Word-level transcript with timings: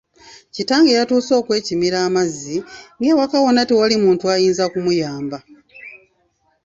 Kitange 0.55 0.91
yatuuse 0.97 1.31
okwekimira 1.41 1.97
amazzi 2.07 2.57
ng'ewaka 2.97 3.37
wonna 3.43 3.63
tewali 3.69 3.95
muntu 4.03 4.23
ayinza 4.33 4.65
kumuyamba. 4.73 5.37